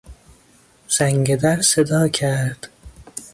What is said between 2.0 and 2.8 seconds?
کرد.